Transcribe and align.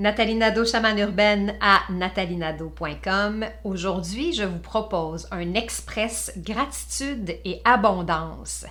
Nathalie 0.00 0.34
Nadeau, 0.34 0.64
chamane 0.64 0.98
urbaine 0.98 1.56
à 1.60 1.80
nathalinado.com. 1.90 3.44
Aujourd'hui, 3.64 4.32
je 4.32 4.44
vous 4.44 4.58
propose 4.58 5.28
un 5.30 5.52
express 5.52 6.32
gratitude 6.38 7.36
et 7.44 7.60
abondance. 7.66 8.64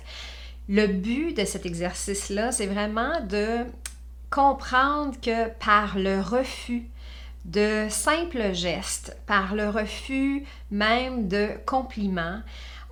Le 0.68 0.88
but 0.88 1.36
de 1.36 1.44
cet 1.44 1.66
exercice-là, 1.66 2.50
c'est 2.50 2.66
vraiment 2.66 3.20
de 3.20 3.58
comprendre 4.28 5.14
que 5.22 5.50
par 5.64 5.96
le 5.96 6.20
refus 6.20 6.88
de 7.44 7.86
simples 7.88 8.52
gestes, 8.52 9.16
par 9.28 9.54
le 9.54 9.68
refus 9.68 10.44
même 10.72 11.28
de 11.28 11.50
compliments, 11.64 12.40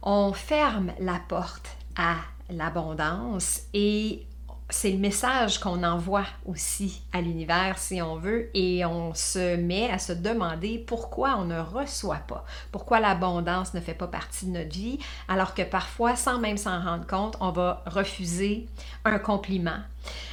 on 0.00 0.32
ferme 0.32 0.92
la 1.00 1.20
porte 1.28 1.76
à 1.96 2.14
l'abondance 2.50 3.62
et 3.74 4.27
c'est 4.70 4.90
le 4.90 4.98
message 4.98 5.58
qu'on 5.60 5.82
envoie 5.82 6.26
aussi 6.44 7.02
à 7.12 7.22
l'univers, 7.22 7.78
si 7.78 8.02
on 8.02 8.16
veut, 8.16 8.50
et 8.52 8.84
on 8.84 9.14
se 9.14 9.56
met 9.56 9.90
à 9.90 9.98
se 9.98 10.12
demander 10.12 10.78
pourquoi 10.78 11.36
on 11.38 11.44
ne 11.44 11.58
reçoit 11.58 12.22
pas, 12.28 12.44
pourquoi 12.70 13.00
l'abondance 13.00 13.72
ne 13.72 13.80
fait 13.80 13.94
pas 13.94 14.08
partie 14.08 14.46
de 14.46 14.50
notre 14.50 14.74
vie, 14.74 14.98
alors 15.26 15.54
que 15.54 15.62
parfois, 15.62 16.16
sans 16.16 16.38
même 16.38 16.58
s'en 16.58 16.82
rendre 16.82 17.06
compte, 17.06 17.36
on 17.40 17.50
va 17.50 17.82
refuser 17.86 18.66
un 19.06 19.18
compliment, 19.18 19.78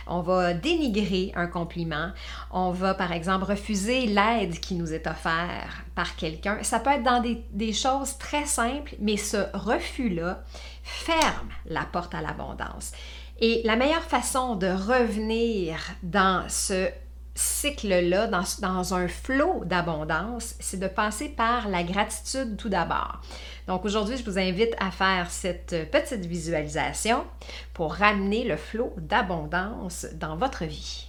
on 0.05 0.21
va 0.21 0.53
dénigrer 0.53 1.31
un 1.35 1.47
compliment, 1.47 2.11
on 2.51 2.71
va 2.71 2.93
par 2.93 3.13
exemple 3.13 3.45
refuser 3.45 4.05
l'aide 4.05 4.59
qui 4.59 4.75
nous 4.75 4.93
est 4.93 5.07
offerte 5.07 5.85
par 5.95 6.15
quelqu'un. 6.17 6.61
Ça 6.61 6.79
peut 6.79 6.91
être 6.91 7.03
dans 7.03 7.21
des, 7.21 7.73
choses 7.73 8.17
très 8.17 8.45
simples, 8.45 8.95
mais 8.99 9.17
ce 9.17 9.37
refus-là 9.53 10.43
ferme 10.83 11.49
la 11.65 11.85
porte 11.85 12.13
à 12.13 12.21
l'abondance. 12.21 12.91
Et 13.39 13.61
la 13.65 13.75
meilleure 13.75 14.03
façon 14.03 14.55
de 14.55 14.67
revenir 14.67 15.77
dans 16.03 16.47
ce 16.47 16.89
cycle-là, 17.35 18.27
dans, 18.27 18.43
dans, 18.61 18.93
un 18.93 19.09
flot 19.09 19.63
d'abondance, 19.65 20.55
c'est 20.61 20.79
de 20.79 20.87
passer 20.87 21.27
par 21.27 21.67
la 21.67 21.83
gratitude 21.83 22.55
tout 22.55 22.69
d'abord. 22.69 23.19
Donc 23.67 23.83
aujourd'hui, 23.83 24.15
je 24.15 24.23
vous 24.23 24.39
invite 24.39 24.73
à 24.79 24.89
faire 24.89 25.29
cette 25.29 25.91
petite 25.91 26.25
visualisation 26.25 27.25
pour 27.73 27.93
ramener 27.93 28.45
le 28.45 28.55
flot 28.55 28.93
d'abondance 28.97 30.07
dans 30.13 30.37
votre 30.37 30.63
vie. 30.63 31.07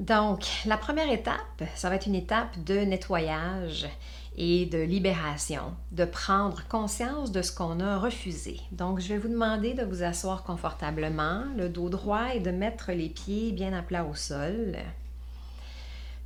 Donc, 0.00 0.46
la 0.64 0.78
première 0.78 1.12
étape, 1.12 1.62
ça 1.74 1.90
va 1.90 1.96
être 1.96 2.06
une 2.06 2.14
étape 2.14 2.64
de 2.64 2.78
nettoyage 2.78 3.86
et 4.34 4.64
de 4.64 4.78
libération, 4.78 5.74
de 5.92 6.06
prendre 6.06 6.66
conscience 6.68 7.32
de 7.32 7.42
ce 7.42 7.52
qu'on 7.52 7.80
a 7.80 7.98
refusé. 7.98 8.58
Donc, 8.72 9.00
je 9.00 9.08
vais 9.08 9.18
vous 9.18 9.28
demander 9.28 9.74
de 9.74 9.84
vous 9.84 10.02
asseoir 10.02 10.42
confortablement, 10.42 11.44
le 11.54 11.68
dos 11.68 11.90
droit 11.90 12.34
et 12.34 12.40
de 12.40 12.50
mettre 12.50 12.92
les 12.92 13.10
pieds 13.10 13.52
bien 13.52 13.74
à 13.74 13.82
plat 13.82 14.06
au 14.06 14.14
sol, 14.14 14.74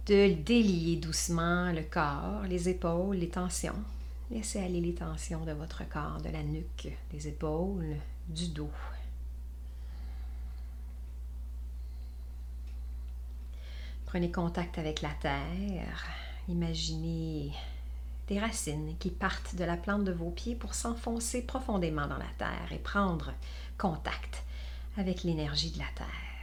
de 0.06 0.33
délier 0.34 0.94
doucement 0.94 1.72
le 1.72 1.83
corps, 1.83 2.44
les 2.48 2.69
épaules, 2.69 3.16
les 3.16 3.28
tensions. 3.28 3.83
Laissez 4.31 4.61
aller 4.61 4.81
les 4.81 4.94
tensions 4.94 5.44
de 5.44 5.53
votre 5.53 5.83
corps, 5.88 6.20
de 6.25 6.31
la 6.31 6.44
nuque, 6.44 6.97
des 7.11 7.27
épaules, 7.27 7.97
du 8.28 8.47
dos. 8.47 8.70
Prenez 14.15 14.31
contact 14.31 14.79
avec 14.79 15.03
la 15.03 15.09
terre. 15.20 16.07
Imaginez 16.48 17.51
des 18.29 18.39
racines 18.39 18.95
qui 19.01 19.11
partent 19.11 19.56
de 19.56 19.65
la 19.65 19.77
plante 19.77 20.05
de 20.05 20.12
vos 20.12 20.31
pieds 20.31 20.55
pour 20.55 20.75
s'enfoncer 20.75 21.43
profondément 21.43 22.06
dans 22.06 22.19
la 22.19 22.31
terre 22.39 22.71
et 22.71 22.79
prendre 22.79 23.33
contact 23.77 24.45
avec 24.97 25.25
l'énergie 25.25 25.73
de 25.73 25.81
la 25.81 25.89
terre. 25.97 26.34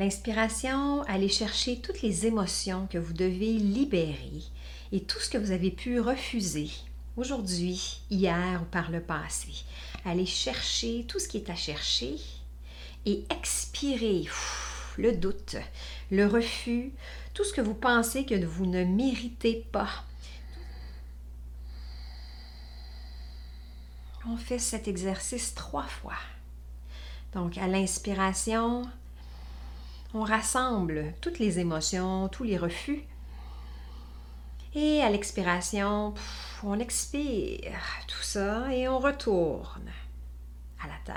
L'inspiration, 0.00 1.02
allez 1.02 1.28
chercher 1.28 1.78
toutes 1.78 2.00
les 2.00 2.24
émotions 2.24 2.88
que 2.90 2.96
vous 2.96 3.12
devez 3.12 3.52
libérer 3.52 4.42
et 4.92 5.02
tout 5.02 5.20
ce 5.20 5.28
que 5.28 5.36
vous 5.36 5.50
avez 5.50 5.70
pu 5.70 6.00
refuser 6.00 6.70
aujourd'hui, 7.18 8.00
hier 8.08 8.62
ou 8.62 8.64
par 8.64 8.90
le 8.90 9.02
passé. 9.02 9.48
Allez 10.06 10.24
chercher 10.24 11.04
tout 11.06 11.18
ce 11.18 11.28
qui 11.28 11.36
est 11.36 11.50
à 11.50 11.54
chercher 11.54 12.16
et 13.04 13.24
expirer 13.28 14.24
le 14.96 15.12
doute, 15.12 15.56
le 16.10 16.26
refus, 16.26 16.92
tout 17.34 17.44
ce 17.44 17.52
que 17.52 17.60
vous 17.60 17.74
pensez 17.74 18.24
que 18.24 18.42
vous 18.42 18.64
ne 18.64 18.84
méritez 18.84 19.66
pas. 19.70 20.04
On 24.26 24.38
fait 24.38 24.58
cet 24.58 24.88
exercice 24.88 25.54
trois 25.54 25.86
fois. 25.86 26.18
Donc, 27.34 27.58
à 27.58 27.66
l'inspiration, 27.66 28.82
on 30.14 30.22
rassemble 30.22 31.14
toutes 31.20 31.38
les 31.38 31.58
émotions, 31.58 32.28
tous 32.28 32.44
les 32.44 32.56
refus 32.56 33.04
et 34.74 35.02
à 35.02 35.10
l'expiration, 35.10 36.14
on 36.62 36.78
expire 36.78 37.80
tout 38.06 38.22
ça 38.22 38.72
et 38.72 38.88
on 38.88 38.98
retourne 39.00 39.90
à 40.82 40.86
la 40.86 40.94
terre. 41.04 41.16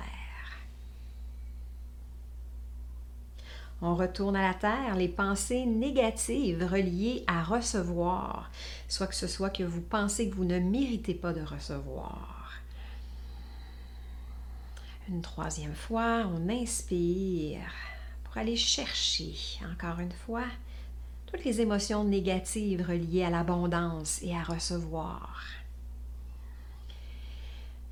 On 3.82 3.96
retourne 3.96 4.36
à 4.36 4.48
la 4.48 4.54
terre 4.54 4.96
les 4.96 5.10
pensées 5.10 5.66
négatives 5.66 6.66
reliées 6.66 7.24
à 7.28 7.44
recevoir, 7.44 8.50
soit 8.88 9.08
que 9.08 9.16
ce 9.16 9.28
soit 9.28 9.50
que 9.50 9.64
vous 9.64 9.82
pensez 9.82 10.30
que 10.30 10.36
vous 10.36 10.46
ne 10.46 10.58
méritez 10.58 11.14
pas 11.14 11.34
de 11.34 11.42
recevoir. 11.42 12.54
Une 15.10 15.22
troisième 15.22 15.76
fois, 15.76 16.24
on 16.34 16.50
inspire 16.50 17.60
pour 18.34 18.42
aller 18.42 18.56
chercher 18.56 19.36
encore 19.72 20.00
une 20.00 20.12
fois 20.12 20.46
toutes 21.28 21.46
les 21.46 21.62
émotions 21.62 22.04
négatives 22.04 22.84
reliées 22.84 23.24
à 23.24 23.30
l'abondance 23.30 24.24
et 24.24 24.36
à 24.36 24.42
recevoir. 24.42 25.40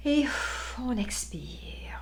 Et 0.03 0.25
on 0.81 0.97
expire. 0.97 2.01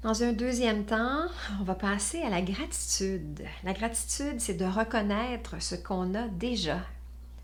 Dans 0.00 0.22
un 0.22 0.32
deuxième 0.32 0.86
temps, 0.86 1.26
on 1.60 1.64
va 1.64 1.74
passer 1.74 2.22
à 2.22 2.30
la 2.30 2.40
gratitude. 2.40 3.44
La 3.64 3.74
gratitude, 3.74 4.40
c'est 4.40 4.54
de 4.54 4.64
reconnaître 4.64 5.60
ce 5.60 5.74
qu'on 5.74 6.14
a 6.14 6.26
déjà 6.28 6.80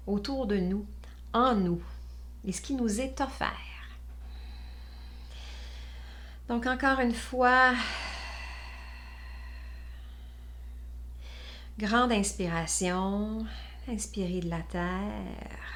autour 0.07 0.47
de 0.47 0.57
nous, 0.57 0.87
en 1.35 1.55
nous, 1.55 1.83
et 2.47 2.53
ce 2.53 2.61
qui 2.61 2.75
nous 2.75 3.01
est 3.01 3.21
offert. 3.21 3.53
Donc 6.49 6.67
encore 6.67 7.01
une 7.01 7.15
fois, 7.15 7.75
grande 11.79 12.11
inspiration, 12.13 13.45
inspirer 13.87 14.41
de 14.41 14.49
la 14.49 14.61
terre. 14.61 15.69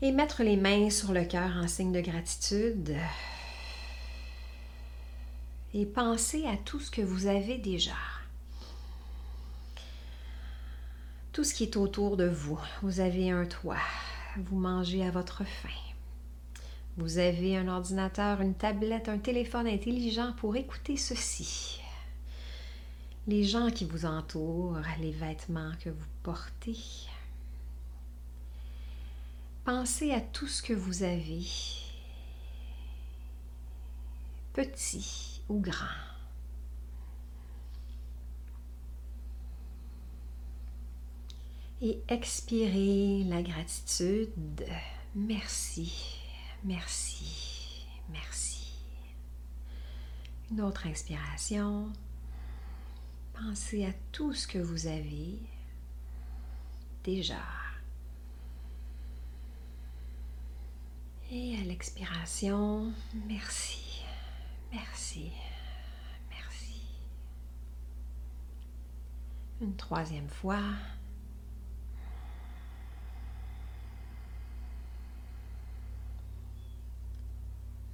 Et 0.00 0.10
mettre 0.10 0.42
les 0.42 0.56
mains 0.56 0.90
sur 0.90 1.12
le 1.12 1.24
cœur 1.24 1.56
en 1.56 1.68
signe 1.68 1.92
de 1.92 2.00
gratitude. 2.00 2.96
Et 5.74 5.86
penser 5.86 6.46
à 6.46 6.56
tout 6.56 6.80
ce 6.80 6.90
que 6.90 7.02
vous 7.02 7.26
avez 7.26 7.58
déjà. 7.58 7.96
Tout 11.32 11.44
ce 11.44 11.54
qui 11.54 11.64
est 11.64 11.78
autour 11.78 12.18
de 12.18 12.28
vous. 12.28 12.60
Vous 12.82 13.00
avez 13.00 13.30
un 13.30 13.46
toit. 13.46 13.78
Vous 14.36 14.58
mangez 14.58 15.02
à 15.02 15.10
votre 15.10 15.44
faim. 15.44 15.68
Vous 16.98 17.16
avez 17.16 17.56
un 17.56 17.68
ordinateur, 17.68 18.42
une 18.42 18.54
tablette, 18.54 19.08
un 19.08 19.16
téléphone 19.16 19.66
intelligent 19.66 20.34
pour 20.36 20.56
écouter 20.56 20.98
ceci. 20.98 21.80
Les 23.26 23.44
gens 23.44 23.70
qui 23.70 23.86
vous 23.86 24.04
entourent, 24.04 24.76
les 25.00 25.12
vêtements 25.12 25.72
que 25.82 25.88
vous 25.88 26.06
portez. 26.22 26.76
Pensez 29.64 30.12
à 30.12 30.20
tout 30.20 30.48
ce 30.48 30.60
que 30.60 30.74
vous 30.74 31.02
avez, 31.02 31.46
petit 34.52 35.40
ou 35.48 35.60
grand. 35.60 36.11
Et 41.84 42.00
expirez 42.06 43.24
la 43.24 43.42
gratitude. 43.42 44.64
Merci. 45.16 46.20
Merci, 46.62 47.84
merci. 48.08 48.72
Une 50.52 50.60
autre 50.60 50.86
inspiration. 50.86 51.92
Pensez 53.32 53.84
à 53.84 53.92
tout 54.12 54.32
ce 54.32 54.46
que 54.46 54.58
vous 54.58 54.86
avez 54.86 55.40
déjà. 57.02 57.42
Et 61.32 61.56
à 61.56 61.64
l'expiration, 61.64 62.92
merci, 63.26 64.04
Merci. 64.72 65.32
Merci. 66.30 66.80
Une 69.60 69.74
troisième 69.74 70.28
fois. 70.28 70.62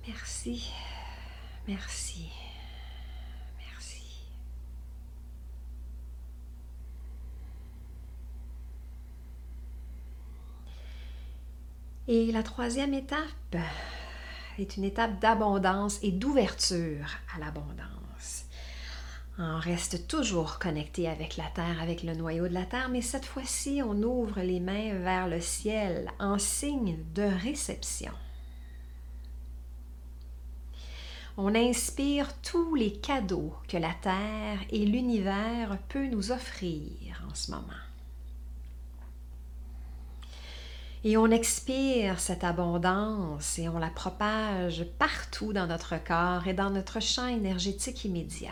Merci. 0.08 0.72
Merci. 1.66 2.30
Merci. 3.58 4.02
Et 12.08 12.32
la 12.32 12.42
troisième 12.42 12.94
étape 12.94 13.18
est 14.58 14.78
une 14.78 14.84
étape 14.84 15.20
d'abondance 15.20 15.98
et 16.02 16.10
d'ouverture 16.10 17.06
à 17.36 17.38
l'abondance. 17.38 18.46
On 19.38 19.58
reste 19.58 20.08
toujours 20.08 20.58
connecté 20.58 21.06
avec 21.06 21.36
la 21.36 21.50
Terre, 21.54 21.82
avec 21.82 22.02
le 22.02 22.14
noyau 22.14 22.48
de 22.48 22.54
la 22.54 22.64
Terre, 22.64 22.88
mais 22.88 23.02
cette 23.02 23.26
fois-ci, 23.26 23.82
on 23.84 24.02
ouvre 24.02 24.40
les 24.40 24.58
mains 24.58 24.94
vers 24.94 25.28
le 25.28 25.42
ciel 25.42 26.10
en 26.18 26.38
signe 26.38 26.96
de 27.14 27.24
réception. 27.42 28.12
On 31.40 31.54
inspire 31.54 32.34
tous 32.42 32.74
les 32.74 32.90
cadeaux 32.90 33.54
que 33.68 33.76
la 33.76 33.94
Terre 34.02 34.58
et 34.70 34.84
l'univers 34.84 35.78
peuvent 35.88 36.10
nous 36.10 36.32
offrir 36.32 37.24
en 37.30 37.32
ce 37.32 37.52
moment. 37.52 37.62
Et 41.04 41.16
on 41.16 41.30
expire 41.30 42.18
cette 42.18 42.42
abondance 42.42 43.56
et 43.56 43.68
on 43.68 43.78
la 43.78 43.90
propage 43.90 44.84
partout 44.98 45.52
dans 45.52 45.68
notre 45.68 46.02
corps 46.02 46.48
et 46.48 46.54
dans 46.54 46.70
notre 46.70 47.00
champ 47.00 47.28
énergétique 47.28 48.04
immédiat. 48.04 48.50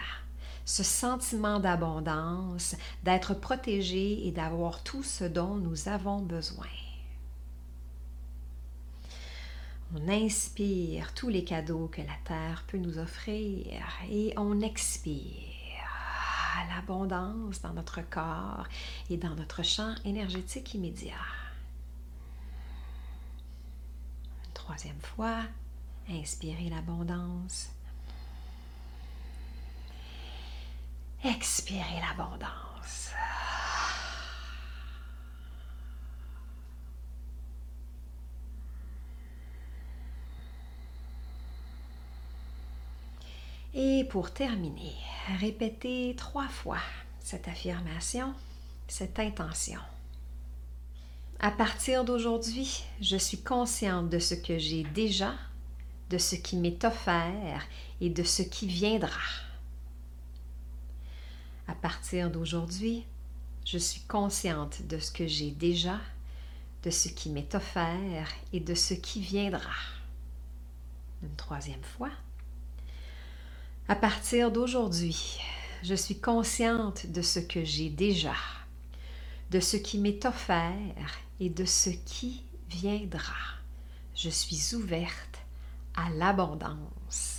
Ce 0.65 0.85
sentiment 0.85 1.59
d'abondance, 1.59 2.77
d'être 3.03 3.35
protégé 3.35 4.29
et 4.29 4.31
d'avoir 4.31 4.85
tout 4.85 5.03
ce 5.03 5.25
dont 5.25 5.57
nous 5.57 5.89
avons 5.89 6.21
besoin. 6.21 6.67
On 9.95 10.09
inspire 10.09 11.15
tous 11.15 11.29
les 11.29 11.45
cadeaux 11.45 11.89
que 11.89 12.01
la 12.01 12.17
Terre 12.25 12.65
peut 12.67 12.79
nous 12.79 12.99
offrir 12.99 13.67
et 14.11 14.33
on 14.37 14.61
expire 14.61 15.47
l'abondance 16.75 17.61
dans 17.61 17.73
notre 17.73 18.01
corps 18.03 18.67
et 19.11 19.17
dans 19.17 19.35
notre 19.35 19.63
champ 19.63 19.95
énergétique 20.05 20.75
immédiat. 20.75 21.15
Une 24.45 24.53
troisième 24.55 25.01
fois, 25.01 25.43
inspirez 26.09 26.69
l'abondance. 26.69 27.71
Expirez 31.25 32.01
l'abondance. 32.01 33.11
Et 43.79 44.05
pour 44.05 44.31
terminer, 44.31 44.95
répétez 45.39 46.15
trois 46.17 46.49
fois 46.49 46.81
cette 47.21 47.47
affirmation, 47.47 48.33
cette 48.89 49.19
intention. 49.19 49.81
À 51.41 51.51
partir 51.51 52.03
d'aujourd'hui, 52.03 52.85
je 53.03 53.19
suis 53.19 53.43
consciente 53.43 54.09
de 54.09 54.19
ce 54.19 54.35
que 54.35 54.57
j'ai 54.57 54.85
déjà, 54.95 55.35
de 56.09 56.17
ce 56.17 56.37
qui 56.37 56.57
m'est 56.57 56.83
offert 56.85 57.67
et 58.01 58.09
de 58.09 58.23
ce 58.23 58.41
qui 58.41 58.67
viendra. 58.67 59.11
À 61.69 61.75
partir 61.75 62.31
d'aujourd'hui, 62.31 63.05
je 63.67 63.77
suis 63.77 64.01
consciente 64.09 64.87
de 64.87 64.99
ce 64.99 65.13
que 65.13 65.27
j'ai 65.27 65.51
déjà, 65.51 66.01
de 66.83 66.89
ce 66.89 67.09
qui 67.09 67.29
m'est 67.29 67.55
offert 67.55 68.33
et 68.55 68.61
de 68.61 68.75
ce 68.75 68.95
qui 68.95 69.21
viendra. 69.21 69.75
Une 71.23 71.37
troisième 71.37 71.83
fois. 71.83 72.11
À 73.89 73.95
partir 73.95 74.51
d'aujourd'hui, 74.51 75.39
je 75.85 75.95
suis 75.95 76.19
consciente 76.19 77.07
de 77.07 77.23
ce 77.23 77.39
que 77.39 77.65
j'ai 77.65 77.89
déjà, 77.89 78.35
de 79.53 79.61
ce 79.61 79.77
qui 79.77 79.99
m'est 79.99 80.25
offert 80.25 80.75
et 81.39 81.51
de 81.51 81.65
ce 81.65 81.91
qui 81.91 82.43
viendra. 82.69 83.37
Je 84.13 84.29
suis 84.29 84.75
ouverte 84.75 85.39
à 85.95 86.11
l'abondance. 86.11 87.36